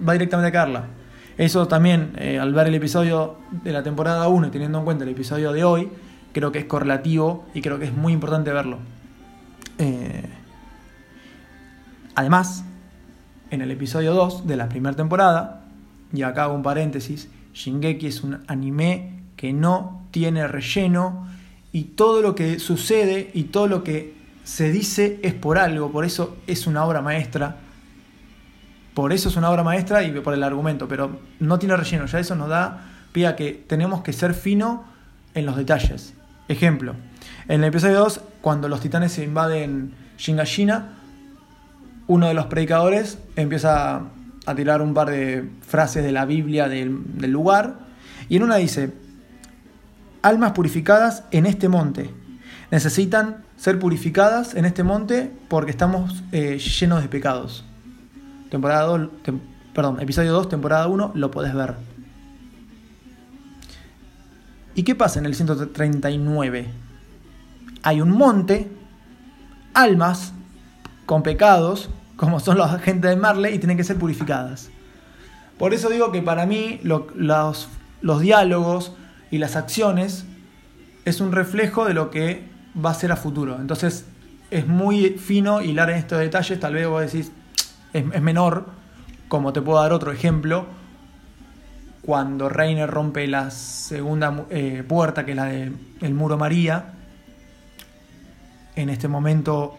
va 0.07 0.15
directamente 0.15 0.49
a 0.49 0.53
Carla. 0.53 0.85
Eso 1.39 1.69
también, 1.69 2.13
eh, 2.17 2.39
al 2.39 2.55
ver 2.55 2.69
el 2.69 2.75
episodio 2.75 3.37
de 3.51 3.73
la 3.73 3.83
temporada 3.83 4.27
1 4.29 4.47
y 4.47 4.51
teniendo 4.51 4.79
en 4.79 4.85
cuenta 4.85 5.05
el 5.05 5.11
episodio 5.11 5.53
de 5.53 5.65
hoy, 5.65 5.89
creo 6.33 6.51
que 6.51 6.61
es 6.61 6.65
correlativo 6.65 7.45
y 7.53 7.61
creo 7.61 7.79
que 7.79 7.87
es 7.87 7.93
muy 7.93 8.15
importante 8.15 8.53
verlo. 8.53 8.79
Eh, 9.79 10.25
además, 12.15 12.65
en 13.51 13.61
el 13.61 13.71
episodio 13.71 14.15
2 14.15 14.47
de 14.47 14.57
la 14.57 14.69
primera 14.71 14.97
temporada, 14.97 15.65
y 16.13 16.23
acá 16.23 16.45
hago 16.45 16.55
un 16.55 16.63
paréntesis, 16.63 17.29
Shingeki 17.53 18.07
es 18.07 18.23
un 18.23 18.43
anime 18.47 19.21
que 19.37 19.53
no 19.53 20.07
tiene 20.13 20.49
relleno 20.49 21.27
y 21.71 21.85
todo 21.85 22.23
lo 22.23 22.35
que 22.35 22.59
sucede 22.59 23.31
y 23.35 23.45
todo 23.45 23.67
lo 23.67 23.85
que 23.85 24.15
se 24.45 24.73
dice 24.73 25.21
es 25.23 25.35
por 25.35 25.59
algo, 25.59 25.91
por 25.91 26.07
eso 26.07 26.39
es 26.47 26.67
una 26.67 26.85
obra 26.87 27.03
maestra 27.03 27.57
por 28.97 29.13
eso 29.13 29.29
es 29.29 29.37
una 29.37 29.51
obra 29.51 29.63
maestra 29.63 30.03
y 30.05 30.11
por 30.21 30.33
el 30.33 30.43
argumento, 30.43 30.89
pero 30.89 31.21
no 31.39 31.59
tiene 31.59 31.77
relleno. 31.77 32.07
Ya 32.07 32.19
eso 32.19 32.35
nos 32.35 32.49
da 32.49 32.81
pie 33.13 33.27
a 33.27 33.37
que 33.37 33.53
tenemos 33.53 34.03
que 34.03 34.15
ser 34.15 34.33
fino 34.33 34.85
en 35.35 35.45
los 35.45 35.55
detalles. 35.55 36.15
Ejemplo, 36.49 36.95
en 37.47 37.63
el 37.63 37.69
episodio 37.69 37.99
2, 37.99 38.23
cuando 38.41 38.71
los 38.71 38.81
titanes 38.81 39.13
se 39.13 39.23
invaden 39.23 39.93
Shingashina, 40.17 40.95
uno 42.07 42.27
de 42.27 42.33
los 42.33 42.47
predicadores 42.47 43.19
empieza 43.37 44.01
a 44.47 44.55
tirar 44.55 44.81
un 44.81 44.95
par 44.95 45.11
de 45.11 45.47
frases 45.61 46.03
de 46.03 46.13
la 46.13 46.25
Biblia 46.25 46.67
del, 46.67 47.05
lugar, 47.31 47.75
y 48.31 48.37
en 48.37 48.45
una 48.45 48.57
dice, 48.57 48.95
almas 50.23 50.53
purificadas 50.53 51.25
en 51.33 51.45
este 51.45 51.69
monte. 51.69 52.15
Necesitan 52.71 53.45
ser 53.59 53.79
purificadas 53.79 54.55
en 54.55 54.65
este 54.65 54.85
monte 54.85 55.31
porque 55.49 55.71
estamos 55.71 56.25
eh, 56.33 56.59
llenos 56.59 57.03
de 57.03 57.09
pecados 57.09 57.63
temporada 58.51 58.83
2, 58.83 59.09
perdón, 59.75 60.01
episodio 60.01 60.33
2, 60.33 60.49
temporada 60.49 60.87
1, 60.87 61.13
lo 61.15 61.31
podés 61.31 61.55
ver. 61.55 61.75
¿Y 64.75 64.83
qué 64.83 64.95
pasa 64.95 65.19
en 65.19 65.27
el 65.27 65.35
139? 65.35 66.67
Hay 67.83 68.01
un 68.01 68.11
monte, 68.11 68.71
almas 69.73 70.33
con 71.07 71.23
pecados, 71.23 71.89
como 72.17 72.41
son 72.41 72.59
los 72.59 72.71
agentes 72.71 73.11
de 73.11 73.17
Marley, 73.17 73.55
y 73.55 73.59
tienen 73.59 73.77
que 73.77 73.85
ser 73.85 73.97
purificadas. 73.97 74.71
Por 75.59 75.73
eso 75.73 75.89
digo 75.89 76.13
que 76.13 76.21
para 76.21 76.45
mí 76.45 76.81
los, 76.83 77.69
los 78.03 78.21
diálogos 78.21 78.93
y 79.31 79.39
las 79.39 79.57
acciones 79.57 80.27
es 81.07 81.21
un 81.21 81.33
reflejo 81.33 81.87
de 81.87 81.95
lo 81.95 82.11
que 82.11 82.45
va 82.85 82.91
a 82.91 82.95
ser 82.95 83.13
a 83.13 83.17
futuro. 83.17 83.57
Entonces 83.59 84.05
es 84.51 84.67
muy 84.67 85.11
fino 85.11 85.63
hilar 85.63 85.91
en 85.91 85.97
estos 85.97 86.19
detalles, 86.19 86.61
tal 86.61 86.75
vez 86.75 86.87
vos 86.87 87.01
decís, 87.01 87.33
es, 87.93 88.23
menor, 88.23 88.67
como 89.29 89.53
te 89.53 89.63
puedo 89.63 89.81
dar 89.81 89.93
otro 89.93 90.13
ejemplo, 90.13 90.67
cuando 92.03 92.49
Reiner 92.49 92.89
rompe 92.89 93.27
la 93.27 93.51
segunda 93.51 94.47
eh, 94.51 94.85
puerta, 94.87 95.25
que 95.25 95.33
es 95.33 95.37
la 95.37 95.47
del 95.47 96.15
muro 96.15 96.39
María, 96.39 96.93
en 98.77 98.91
este 98.91 99.09
momento 99.09 99.79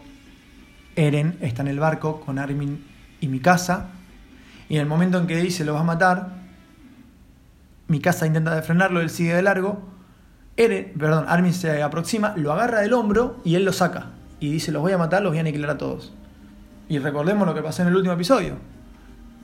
Eren 0.96 1.38
está 1.40 1.62
en 1.62 1.68
el 1.68 1.78
barco 1.78 2.20
con 2.20 2.38
Armin 2.38 2.84
y 3.20 3.28
Mikasa, 3.28 3.90
y 4.68 4.74
en 4.74 4.82
el 4.82 4.86
momento 4.86 5.18
en 5.18 5.26
que 5.26 5.36
dice 5.36 5.64
lo 5.64 5.72
vas 5.72 5.82
a 5.82 5.86
matar, 5.86 6.28
Mikasa 7.86 8.26
intenta 8.26 8.60
frenarlo, 8.62 9.00
él 9.00 9.08
sigue 9.08 9.34
de 9.34 9.42
largo, 9.42 9.80
Eren, 10.56 10.92
perdón, 10.98 11.24
Armin 11.28 11.54
se 11.54 11.82
aproxima, 11.82 12.34
lo 12.36 12.52
agarra 12.52 12.80
del 12.80 12.92
hombro 12.92 13.40
y 13.44 13.54
él 13.54 13.64
lo 13.64 13.72
saca, 13.72 14.06
y 14.40 14.50
dice 14.50 14.72
los 14.72 14.82
voy 14.82 14.92
a 14.92 14.98
matar, 14.98 15.22
los 15.22 15.30
voy 15.30 15.38
a 15.38 15.42
aniquilar 15.42 15.70
a 15.70 15.78
todos. 15.78 16.12
Y 16.88 16.98
recordemos 16.98 17.46
lo 17.46 17.54
que 17.54 17.62
pasó 17.62 17.82
en 17.82 17.88
el 17.88 17.96
último 17.96 18.14
episodio. 18.14 18.56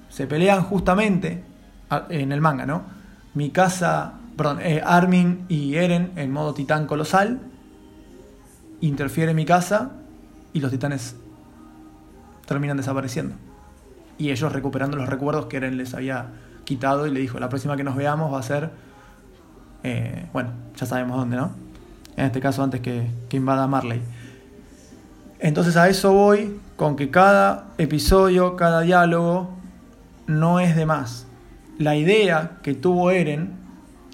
Se 0.08 0.26
pelean 0.26 0.62
justamente 0.62 1.44
en 2.08 2.32
el 2.32 2.40
manga, 2.40 2.66
¿no? 2.66 2.82
Mi 3.34 3.50
casa, 3.50 4.14
perdón, 4.36 4.60
eh, 4.62 4.82
Armin 4.84 5.44
y 5.48 5.74
Eren 5.74 6.12
en 6.16 6.32
modo 6.32 6.54
titán 6.54 6.86
colosal. 6.86 7.40
Interfiere 8.80 9.34
mi 9.34 9.44
casa 9.44 9.92
y 10.52 10.60
los 10.60 10.70
titanes 10.70 11.16
terminan 12.46 12.76
desapareciendo. 12.76 13.34
Y 14.16 14.30
ellos 14.30 14.52
recuperando 14.52 14.96
los 14.96 15.08
recuerdos 15.08 15.46
que 15.46 15.56
Eren 15.58 15.76
les 15.76 15.94
había 15.94 16.28
quitado 16.64 17.06
y 17.06 17.10
le 17.10 17.20
dijo, 17.20 17.38
la 17.38 17.48
próxima 17.48 17.76
que 17.76 17.84
nos 17.84 17.96
veamos 17.96 18.32
va 18.32 18.38
a 18.38 18.42
ser, 18.42 18.70
eh, 19.82 20.28
bueno, 20.32 20.50
ya 20.76 20.86
sabemos 20.86 21.18
dónde, 21.18 21.36
¿no? 21.36 21.50
En 22.16 22.26
este 22.26 22.40
caso 22.40 22.62
antes 22.62 22.80
que, 22.80 23.10
que 23.28 23.36
invada 23.36 23.66
Marley. 23.66 24.00
Entonces 25.44 25.76
a 25.76 25.90
eso 25.90 26.14
voy 26.14 26.58
con 26.74 26.96
que 26.96 27.10
cada 27.10 27.66
episodio, 27.76 28.56
cada 28.56 28.80
diálogo 28.80 29.50
no 30.26 30.58
es 30.58 30.74
de 30.74 30.86
más. 30.86 31.26
La 31.76 31.96
idea 31.96 32.52
que 32.62 32.72
tuvo 32.72 33.10
Eren, 33.10 33.52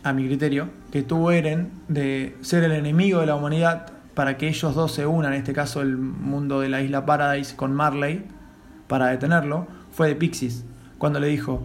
a 0.02 0.12
mi 0.12 0.26
criterio, 0.26 0.70
que 0.90 1.02
tuvo 1.04 1.30
Eren 1.30 1.70
de 1.87 2.37
ser 2.40 2.64
el 2.64 2.72
enemigo 2.72 3.20
de 3.20 3.26
la 3.26 3.37
humanidad 3.37 3.92
para 4.14 4.37
que 4.37 4.49
ellos 4.49 4.75
dos 4.75 4.90
se 4.90 5.06
unan, 5.06 5.32
en 5.32 5.38
este 5.38 5.52
caso 5.52 5.82
el 5.82 5.96
mundo 5.96 6.58
de 6.58 6.68
la 6.68 6.82
isla 6.82 7.06
Paradise 7.06 7.54
con 7.54 7.75
Marley, 7.75 8.26
para 8.88 9.06
detenerlo, 9.06 9.68
fue 9.92 10.08
de 10.08 10.16
Pixis, 10.16 10.64
cuando 10.99 11.20
le 11.20 11.28
dijo, 11.28 11.62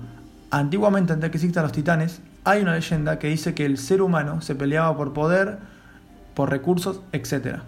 antiguamente 0.52 1.12
antes 1.12 1.32
que 1.32 1.38
existan 1.38 1.64
los 1.64 1.72
titanes, 1.72 2.22
hay 2.44 2.62
una 2.62 2.76
leyenda 2.76 3.18
que 3.18 3.30
dice 3.30 3.56
que 3.56 3.66
el 3.66 3.80
ser 3.80 4.04
humano 4.04 4.44
se 4.44 4.54
peleaba 4.54 4.96
por 4.96 5.14
poder, 5.14 5.58
por 6.36 6.52
recursos, 6.52 7.02
etc 7.14 7.62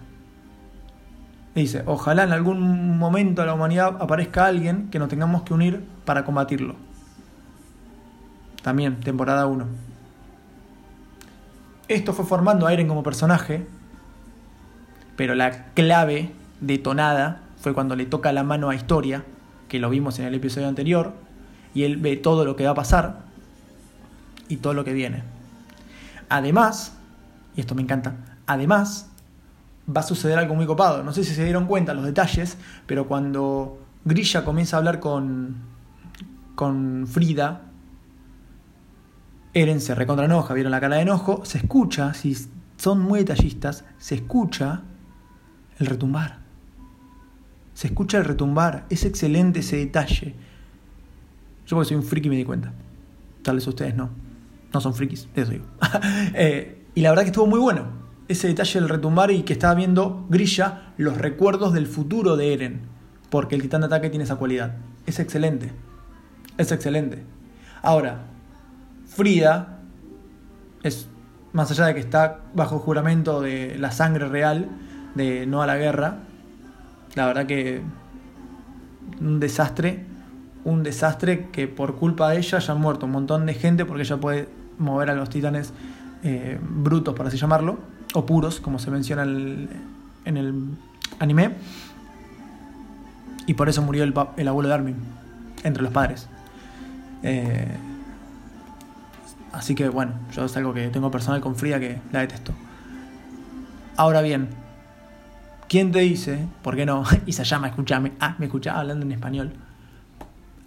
dice, 1.60 1.82
ojalá 1.86 2.24
en 2.24 2.32
algún 2.32 2.98
momento 2.98 3.42
de 3.42 3.46
la 3.46 3.54
humanidad 3.54 3.96
aparezca 4.00 4.46
alguien 4.46 4.88
que 4.90 4.98
nos 4.98 5.08
tengamos 5.08 5.42
que 5.42 5.54
unir 5.54 5.84
para 6.04 6.24
combatirlo. 6.24 6.74
También, 8.62 9.00
temporada 9.00 9.46
1. 9.46 9.64
Esto 11.88 12.12
fue 12.12 12.24
formando 12.24 12.66
a 12.66 12.72
Eren 12.72 12.86
como 12.86 13.02
personaje, 13.02 13.66
pero 15.16 15.34
la 15.34 15.72
clave 15.74 16.32
detonada 16.60 17.40
fue 17.60 17.72
cuando 17.72 17.96
le 17.96 18.04
toca 18.04 18.32
la 18.32 18.42
mano 18.42 18.68
a 18.68 18.74
Historia, 18.74 19.24
que 19.68 19.78
lo 19.78 19.90
vimos 19.90 20.18
en 20.18 20.26
el 20.26 20.34
episodio 20.34 20.68
anterior, 20.68 21.14
y 21.74 21.84
él 21.84 21.96
ve 21.96 22.16
todo 22.16 22.44
lo 22.44 22.56
que 22.56 22.64
va 22.64 22.70
a 22.70 22.74
pasar. 22.74 23.28
y 24.50 24.56
todo 24.56 24.72
lo 24.72 24.82
que 24.82 24.94
viene. 24.94 25.24
Además, 26.30 26.96
y 27.54 27.60
esto 27.60 27.74
me 27.74 27.82
encanta, 27.82 28.14
además 28.46 29.10
va 29.94 30.00
a 30.00 30.04
suceder 30.04 30.38
algo 30.38 30.54
muy 30.54 30.66
copado. 30.66 31.02
No 31.02 31.12
sé 31.12 31.24
si 31.24 31.34
se 31.34 31.44
dieron 31.44 31.66
cuenta 31.66 31.94
los 31.94 32.04
detalles, 32.04 32.56
pero 32.86 33.06
cuando 33.06 33.78
Grilla 34.04 34.44
comienza 34.44 34.76
a 34.76 34.78
hablar 34.78 35.00
con, 35.00 35.56
con 36.54 37.06
Frida, 37.06 37.62
Eren 39.54 39.80
se 39.80 39.94
recontra 39.94 40.26
enoja, 40.26 40.54
vieron 40.54 40.72
la 40.72 40.80
cara 40.80 40.96
de 40.96 41.02
enojo, 41.02 41.44
se 41.44 41.58
escucha, 41.58 42.14
si 42.14 42.36
son 42.76 43.00
muy 43.00 43.20
detallistas, 43.20 43.84
se 43.98 44.16
escucha 44.16 44.82
el 45.78 45.86
retumbar. 45.86 46.38
Se 47.74 47.88
escucha 47.88 48.18
el 48.18 48.24
retumbar, 48.24 48.86
es 48.90 49.04
excelente 49.04 49.60
ese 49.60 49.76
detalle. 49.76 50.34
Yo 51.66 51.76
porque 51.76 51.88
soy 51.88 51.96
un 51.96 52.02
friki 52.02 52.28
me 52.28 52.36
di 52.36 52.44
cuenta. 52.44 52.72
Tal 53.42 53.56
vez 53.56 53.66
ustedes 53.66 53.94
no. 53.94 54.10
No 54.72 54.80
son 54.80 54.94
frikis, 54.94 55.28
eso 55.34 55.50
digo. 55.50 55.64
Eh, 56.34 56.86
y 56.94 57.00
la 57.00 57.10
verdad 57.10 57.22
que 57.22 57.28
estuvo 57.28 57.46
muy 57.46 57.58
bueno. 57.58 58.07
Ese 58.28 58.48
detalle 58.48 58.80
del 58.80 58.88
retumbar 58.88 59.30
y 59.30 59.42
que 59.42 59.54
estaba 59.54 59.74
viendo 59.74 60.26
Grilla 60.28 60.92
los 60.96 61.16
recuerdos 61.16 61.72
del 61.72 61.86
futuro 61.86 62.36
de 62.36 62.52
Eren. 62.52 62.80
Porque 63.30 63.54
el 63.54 63.62
titán 63.62 63.80
de 63.80 63.86
ataque 63.86 64.10
tiene 64.10 64.24
esa 64.24 64.36
cualidad. 64.36 64.76
Es 65.06 65.18
excelente. 65.18 65.72
Es 66.58 66.72
excelente. 66.72 67.24
Ahora, 67.82 68.18
Frida 69.06 69.78
es, 70.82 71.08
más 71.52 71.70
allá 71.70 71.86
de 71.86 71.94
que 71.94 72.00
está 72.00 72.40
bajo 72.54 72.78
juramento 72.78 73.40
de 73.40 73.78
la 73.78 73.90
sangre 73.92 74.28
real, 74.28 74.68
de 75.14 75.46
no 75.46 75.62
a 75.62 75.66
la 75.66 75.76
guerra, 75.76 76.18
la 77.14 77.26
verdad 77.26 77.46
que 77.46 77.82
un 79.20 79.40
desastre, 79.40 80.04
un 80.64 80.82
desastre 80.82 81.48
que 81.50 81.66
por 81.66 81.96
culpa 81.96 82.30
de 82.30 82.38
ella 82.38 82.58
ya 82.58 82.72
han 82.72 82.80
muerto 82.80 83.06
un 83.06 83.12
montón 83.12 83.46
de 83.46 83.54
gente 83.54 83.84
porque 83.84 84.02
ella 84.02 84.18
puede 84.18 84.48
mover 84.78 85.10
a 85.10 85.14
los 85.14 85.30
titanes 85.30 85.72
eh, 86.22 86.58
brutos, 86.60 87.14
por 87.14 87.26
así 87.26 87.36
llamarlo, 87.36 87.78
o 88.14 88.26
puros, 88.26 88.60
como 88.60 88.78
se 88.78 88.90
menciona 88.90 89.22
en 89.22 90.36
el 90.36 90.70
anime. 91.18 91.56
Y 93.46 93.54
por 93.54 93.68
eso 93.68 93.82
murió 93.82 94.04
el, 94.04 94.14
el 94.36 94.48
abuelo 94.48 94.68
de 94.68 94.74
Armin, 94.74 94.96
entre 95.64 95.82
los 95.82 95.92
padres. 95.92 96.28
Eh, 97.22 97.66
así 99.52 99.74
que 99.74 99.88
bueno, 99.88 100.12
yo 100.32 100.44
es 100.44 100.56
algo 100.56 100.72
que 100.74 100.88
tengo 100.88 101.10
personal 101.10 101.40
con 101.40 101.56
Frida 101.56 101.80
que 101.80 102.00
la 102.12 102.20
detesto. 102.20 102.52
Ahora 103.96 104.20
bien, 104.20 104.48
¿quién 105.68 105.92
te 105.92 106.00
dice, 106.00 106.46
por 106.62 106.76
qué 106.76 106.86
no? 106.86 107.04
y 107.26 107.32
se 107.32 107.44
llama, 107.44 107.68
escúchame, 107.68 108.12
ah, 108.20 108.36
me 108.38 108.46
escuchaba 108.46 108.80
hablando 108.80 109.04
en 109.04 109.12
español, 109.12 109.52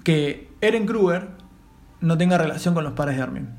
que 0.03 0.51
Eren 0.61 0.85
Kruger 0.85 1.29
no 2.01 2.17
tenga 2.17 2.37
relación 2.37 2.73
con 2.73 2.83
los 2.83 2.93
padres 2.93 3.17
de 3.17 3.21
Armin? 3.21 3.49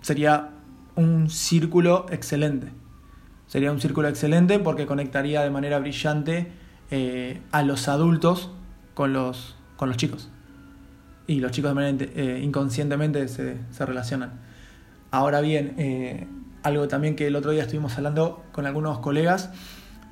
Sería 0.00 0.50
un 0.96 1.30
círculo 1.30 2.06
excelente. 2.10 2.68
Sería 3.46 3.72
un 3.72 3.80
círculo 3.80 4.08
excelente 4.08 4.58
porque 4.58 4.86
conectaría 4.86 5.42
de 5.42 5.50
manera 5.50 5.78
brillante 5.78 6.52
eh, 6.90 7.40
a 7.52 7.62
los 7.62 7.88
adultos 7.88 8.50
con 8.94 9.12
los, 9.12 9.56
con 9.76 9.88
los 9.88 9.96
chicos. 9.96 10.30
Y 11.26 11.40
los 11.40 11.52
chicos 11.52 11.70
de 11.70 11.74
manera 11.74 12.06
eh, 12.14 12.40
inconscientemente 12.42 13.28
se, 13.28 13.56
se, 13.70 13.86
relacionan. 13.86 14.40
Ahora 15.10 15.40
bien, 15.40 15.74
eh, 15.78 16.26
algo 16.62 16.88
también 16.88 17.16
que 17.16 17.26
el 17.26 17.36
otro 17.36 17.50
día 17.52 17.62
estuvimos 17.62 17.96
hablando 17.96 18.44
con 18.52 18.66
algunos 18.66 18.98
colegas 18.98 19.50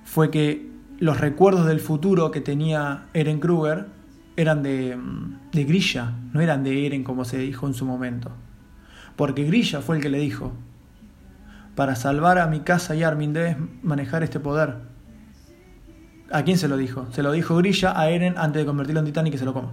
fue 0.05 0.31
que 0.31 0.69
los 0.99 1.21
recuerdos 1.21 1.67
del 1.67 1.81
futuro 1.81 2.31
que 2.31 2.41
tenía 2.41 3.07
Eren 3.15 3.41
Kruger 3.41 3.87
eran 4.37 4.63
de, 4.63 4.97
de 5.53 5.65
Grilla, 5.65 6.13
no 6.33 6.41
eran 6.41 6.65
de 6.65 6.87
Eren 6.87 7.05
como 7.05 7.25
se 7.25 7.39
dijo 7.39 7.67
en 7.67 7.75
su 7.75 7.85
momento. 7.85 8.31
Porque 9.17 9.45
Grilla 9.45 9.81
fue 9.81 9.97
el 9.97 10.03
que 10.03 10.09
le 10.09 10.19
dijo, 10.19 10.53
para 11.79 11.95
salvar 11.95 12.41
a 12.41 12.49
mi 12.49 12.59
casa 12.59 12.97
y 12.97 13.05
Armin 13.05 13.33
debes 13.33 13.57
manejar 13.85 14.25
este 14.25 14.41
poder. 14.41 14.79
¿A 16.33 16.43
quién 16.43 16.59
se 16.59 16.67
lo 16.67 16.77
dijo? 16.77 17.07
Se 17.13 17.23
lo 17.23 17.31
dijo 17.31 17.55
Grilla 17.55 17.97
a 17.97 18.11
Eren 18.11 18.37
antes 18.37 18.63
de 18.63 18.67
convertirlo 18.67 18.99
en 18.99 19.07
titán 19.07 19.29
y 19.29 19.31
que 19.31 19.39
se 19.39 19.45
lo 19.45 19.55
coma. 19.55 19.71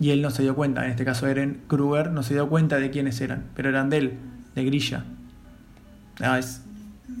Y 0.00 0.10
él 0.10 0.20
no 0.20 0.30
se 0.30 0.42
dio 0.42 0.56
cuenta, 0.56 0.84
en 0.84 0.90
este 0.90 1.04
caso 1.04 1.28
Eren 1.28 1.60
Kruger 1.68 2.10
no 2.10 2.24
se 2.24 2.34
dio 2.34 2.48
cuenta 2.48 2.78
de 2.78 2.90
quiénes 2.90 3.20
eran, 3.20 3.44
pero 3.54 3.68
eran 3.68 3.88
de 3.88 3.98
él, 3.98 4.18
de 4.56 4.64
Grilla. 4.64 5.04
Ah, 6.20 6.40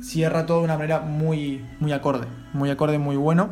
cierra 0.02 0.44
todo 0.44 0.58
de 0.58 0.64
una 0.64 0.76
manera 0.76 0.98
muy, 0.98 1.64
muy 1.78 1.92
acorde, 1.92 2.26
muy 2.52 2.70
acorde, 2.70 2.98
muy 2.98 3.14
bueno. 3.14 3.50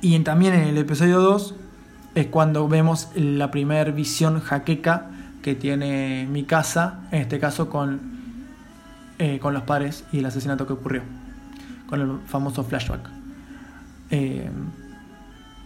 Y 0.00 0.18
también 0.18 0.54
en 0.54 0.64
el 0.64 0.78
episodio 0.78 1.20
2 1.20 1.54
es 2.16 2.26
cuando 2.26 2.66
vemos 2.66 3.10
la 3.14 3.52
primera 3.52 3.88
visión 3.92 4.40
jaqueca 4.40 5.12
que 5.42 5.54
tiene 5.54 6.26
mi 6.28 6.42
casa, 6.42 7.02
en 7.12 7.20
este 7.20 7.38
caso 7.38 7.70
con, 7.70 8.11
eh, 9.22 9.38
con 9.38 9.54
los 9.54 9.62
pares 9.62 10.04
y 10.10 10.18
el 10.18 10.26
asesinato 10.26 10.66
que 10.66 10.72
ocurrió 10.72 11.02
con 11.86 12.00
el 12.00 12.18
famoso 12.26 12.64
flashback. 12.64 13.08
Eh, 14.10 14.50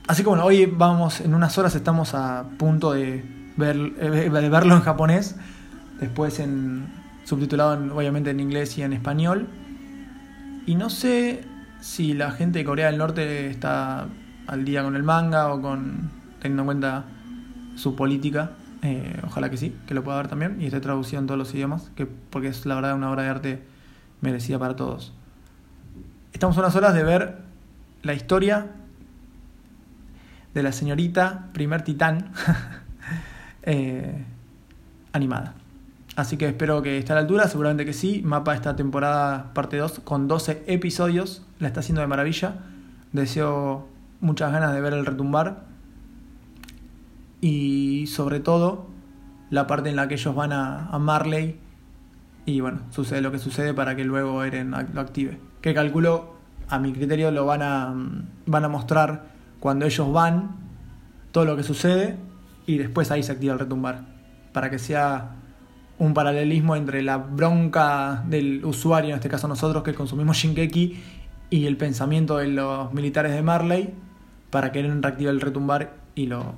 así 0.06 0.22
que 0.22 0.28
bueno, 0.28 0.44
hoy 0.44 0.66
vamos, 0.66 1.22
en 1.22 1.34
unas 1.34 1.56
horas 1.56 1.74
estamos 1.74 2.12
a 2.12 2.44
punto 2.58 2.92
de, 2.92 3.24
ver, 3.56 3.76
eh, 3.98 4.28
de 4.30 4.48
verlo 4.50 4.74
en 4.74 4.82
japonés, 4.82 5.36
después 5.98 6.38
en 6.38 6.86
subtitulado 7.24 7.96
obviamente 7.96 8.28
en 8.28 8.40
inglés 8.40 8.76
y 8.76 8.82
en 8.82 8.92
español. 8.92 9.46
Y 10.66 10.74
no 10.74 10.90
sé 10.90 11.42
si 11.80 12.12
la 12.12 12.32
gente 12.32 12.58
de 12.58 12.64
Corea 12.66 12.88
del 12.88 12.98
Norte 12.98 13.48
está 13.48 14.06
al 14.46 14.66
día 14.66 14.82
con 14.82 14.96
el 14.96 15.02
manga 15.02 15.50
o 15.50 15.62
con 15.62 16.10
teniendo 16.42 16.60
en 16.60 16.66
cuenta 16.66 17.04
su 17.74 17.96
política. 17.96 18.50
Eh, 18.82 19.20
ojalá 19.24 19.50
que 19.50 19.56
sí, 19.56 19.76
que 19.86 19.94
lo 19.94 20.04
pueda 20.04 20.18
ver 20.18 20.28
también 20.28 20.60
y 20.60 20.66
esté 20.66 20.80
traducido 20.80 21.20
en 21.20 21.26
todos 21.26 21.38
los 21.38 21.54
idiomas, 21.54 21.90
que, 21.96 22.06
porque 22.06 22.48
es 22.48 22.66
la 22.66 22.74
verdad 22.74 22.94
una 22.94 23.10
obra 23.10 23.22
de 23.22 23.28
arte 23.28 23.62
merecida 24.20 24.58
para 24.58 24.76
todos. 24.76 25.12
Estamos 26.32 26.56
unas 26.56 26.74
horas 26.76 26.94
de 26.94 27.02
ver 27.02 27.38
la 28.02 28.14
historia 28.14 28.66
de 30.54 30.62
la 30.62 30.72
señorita 30.72 31.48
primer 31.52 31.82
titán 31.82 32.32
eh, 33.62 34.24
animada. 35.12 35.54
Así 36.16 36.38
que 36.38 36.48
espero 36.48 36.80
que 36.80 36.96
esté 36.96 37.12
a 37.12 37.16
la 37.16 37.20
altura, 37.22 37.46
seguramente 37.46 37.84
que 37.84 37.92
sí. 37.92 38.22
Mapa 38.24 38.54
esta 38.54 38.74
temporada 38.74 39.52
parte 39.52 39.76
2 39.76 40.00
con 40.00 40.28
12 40.28 40.64
episodios, 40.66 41.42
la 41.58 41.68
está 41.68 41.80
haciendo 41.80 42.00
de 42.00 42.06
maravilla. 42.06 42.54
Deseo 43.12 43.86
muchas 44.20 44.50
ganas 44.50 44.72
de 44.72 44.80
ver 44.80 44.94
el 44.94 45.04
retumbar. 45.04 45.64
Y 47.46 48.08
sobre 48.08 48.40
todo 48.40 48.86
la 49.50 49.68
parte 49.68 49.88
en 49.88 49.94
la 49.94 50.08
que 50.08 50.14
ellos 50.14 50.34
van 50.34 50.52
a, 50.52 50.90
Marley 50.98 51.60
y 52.44 52.60
bueno, 52.60 52.80
sucede 52.90 53.20
lo 53.20 53.30
que 53.30 53.38
sucede 53.38 53.72
para 53.72 53.94
que 53.94 54.02
luego 54.02 54.42
Eren 54.42 54.72
lo 54.72 55.00
active. 55.00 55.38
Que 55.60 55.72
calculo, 55.72 56.34
a 56.68 56.80
mi 56.80 56.92
criterio, 56.92 57.30
lo 57.30 57.46
van 57.46 57.62
a, 57.62 57.94
van 58.46 58.64
a 58.64 58.68
mostrar 58.68 59.26
cuando 59.60 59.86
ellos 59.86 60.12
van, 60.12 60.56
todo 61.30 61.44
lo 61.44 61.56
que 61.56 61.62
sucede, 61.62 62.16
y 62.66 62.78
después 62.78 63.12
ahí 63.12 63.22
se 63.22 63.30
activa 63.30 63.52
el 63.52 63.60
retumbar, 63.60 64.06
para 64.52 64.68
que 64.68 64.80
sea 64.80 65.36
un 65.98 66.14
paralelismo 66.14 66.74
entre 66.74 67.00
la 67.00 67.18
bronca 67.18 68.24
del 68.26 68.64
usuario, 68.64 69.10
en 69.10 69.16
este 69.16 69.28
caso 69.28 69.46
nosotros 69.46 69.84
que 69.84 69.94
consumimos 69.94 70.36
Shinkeki, 70.36 71.00
y 71.50 71.66
el 71.66 71.76
pensamiento 71.76 72.38
de 72.38 72.48
los 72.48 72.92
militares 72.92 73.30
de 73.30 73.42
Marley, 73.42 73.94
para 74.50 74.72
que 74.72 74.80
él 74.80 75.00
reactive 75.00 75.30
el 75.30 75.40
retumbar 75.40 75.94
y, 76.16 76.26
lo, 76.26 76.54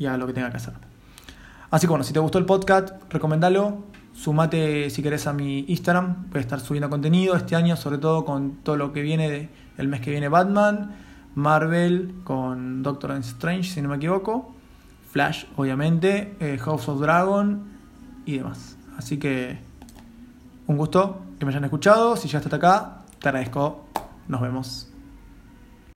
y 0.00 0.06
haga 0.06 0.16
lo 0.16 0.26
que 0.26 0.32
tenga 0.32 0.50
que 0.50 0.56
hacer. 0.56 0.74
Así 1.70 1.86
que 1.86 1.90
bueno, 1.90 2.02
si 2.02 2.12
te 2.12 2.18
gustó 2.18 2.38
el 2.38 2.46
podcast, 2.46 2.90
recomendalo, 3.10 3.84
Sumate 4.12 4.90
si 4.90 5.02
querés 5.02 5.28
a 5.28 5.32
mi 5.32 5.64
Instagram, 5.68 6.30
voy 6.30 6.38
a 6.38 6.40
estar 6.40 6.58
subiendo 6.58 6.90
contenido 6.90 7.36
este 7.36 7.54
año, 7.54 7.76
sobre 7.76 7.98
todo 7.98 8.24
con 8.24 8.56
todo 8.64 8.76
lo 8.76 8.92
que 8.92 9.02
viene 9.02 9.50
el 9.78 9.86
mes 9.86 10.00
que 10.00 10.10
viene 10.10 10.28
Batman, 10.28 10.96
Marvel 11.36 12.16
con 12.24 12.82
Doctor 12.82 13.12
Strange, 13.12 13.70
si 13.70 13.82
no 13.82 13.88
me 13.88 13.96
equivoco, 13.96 14.52
Flash, 15.12 15.44
obviamente, 15.56 16.34
eh, 16.40 16.58
House 16.58 16.88
of 16.88 17.00
Dragon 17.00 17.62
y 18.26 18.38
demás. 18.38 18.76
Así 18.96 19.18
que 19.18 19.58
un 20.66 20.76
gusto 20.76 21.22
que 21.38 21.44
me 21.44 21.50
hayan 21.50 21.64
escuchado. 21.64 22.16
Si 22.16 22.28
ya 22.28 22.38
hasta 22.38 22.54
acá, 22.54 23.02
te 23.18 23.28
agradezco. 23.28 23.86
Nos 24.28 24.40
vemos. 24.40 24.89